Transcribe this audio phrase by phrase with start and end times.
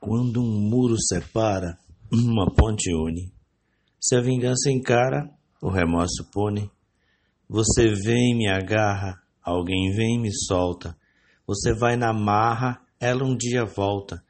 [0.00, 1.76] Quando um muro separa,
[2.10, 3.32] uma ponte une.
[4.00, 5.28] Se a vingança encara,
[5.60, 6.70] o remorso pune.
[7.48, 10.96] Você vem me agarra, alguém vem me solta.
[11.46, 14.22] Você vai na marra, ela um dia volta.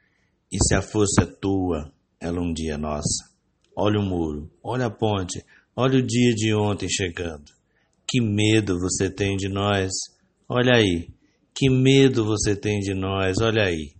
[0.51, 3.29] E se a força é tua, ela um dia é nossa.
[3.75, 5.45] Olha o muro, olha a ponte,
[5.75, 7.45] olha o dia de ontem chegando.
[8.07, 9.91] Que medo você tem de nós,
[10.49, 11.09] olha aí.
[11.53, 13.98] Que medo você tem de nós, olha aí.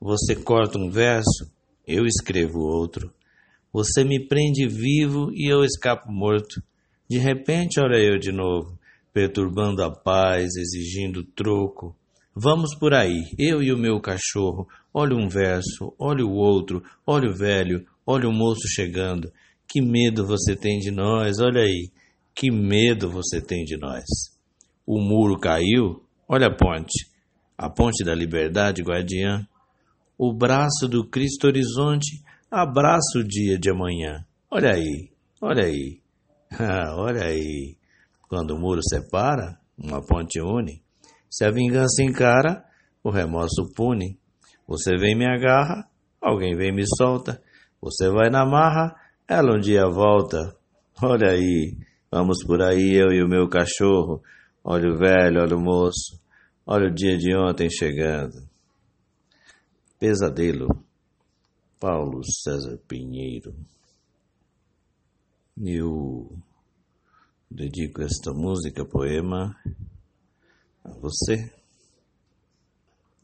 [0.00, 1.52] Você corta um verso,
[1.86, 3.12] eu escrevo outro.
[3.70, 6.62] Você me prende vivo e eu escapo morto.
[7.06, 8.78] De repente, olha eu de novo,
[9.12, 11.94] perturbando a paz, exigindo troco.
[12.34, 14.66] Vamos por aí, eu e o meu cachorro.
[14.94, 19.30] Olha um verso, olha o outro, olha o velho, olha o moço chegando.
[19.68, 21.90] Que medo você tem de nós, olha aí.
[22.34, 24.04] Que medo você tem de nós.
[24.86, 27.06] O muro caiu, olha a ponte.
[27.58, 29.46] A ponte da liberdade guardiã
[30.22, 34.22] o braço do Cristo horizonte abraça o dia de amanhã.
[34.50, 35.98] Olha aí, olha aí,
[36.94, 37.74] olha aí.
[38.28, 40.82] Quando o muro separa, uma ponte une.
[41.30, 42.62] Se a vingança encara,
[43.02, 44.18] o remorso pune.
[44.68, 45.88] Você vem me agarra,
[46.20, 47.40] alguém vem me solta.
[47.80, 48.94] Você vai na marra,
[49.26, 50.54] ela um dia volta.
[51.02, 51.78] Olha aí,
[52.12, 54.20] vamos por aí, eu e o meu cachorro.
[54.62, 56.20] Olha o velho, olha o moço.
[56.66, 58.49] Olha o dia de ontem chegando.
[60.00, 60.82] Pesadelo,
[61.78, 63.54] Paulo César Pinheiro.
[65.62, 66.38] Eu
[67.50, 69.54] dedico esta música, poema,
[70.82, 71.52] a você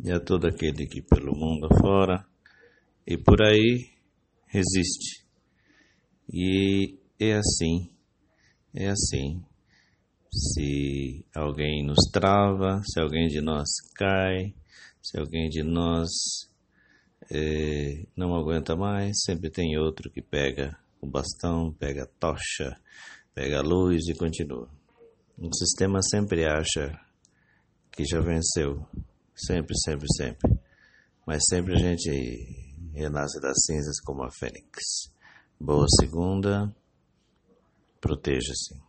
[0.05, 2.29] e a todo aquele que pelo mundo afora
[3.07, 3.89] e por aí
[4.47, 5.27] resiste.
[6.31, 7.91] E é assim,
[8.75, 9.43] é assim.
[10.31, 14.55] Se alguém nos trava, se alguém de nós cai,
[15.01, 16.11] se alguém de nós
[17.31, 22.77] é, não aguenta mais, sempre tem outro que pega o bastão, pega a tocha,
[23.35, 24.69] pega a luz e continua.
[25.39, 26.99] O sistema sempre acha
[27.93, 28.87] que já venceu,
[29.35, 30.59] sempre, sempre, sempre.
[31.27, 35.11] Mas sempre a gente renasce das cinzas como a fênix.
[35.61, 36.75] Boa segunda,
[38.01, 38.86] proteja-se.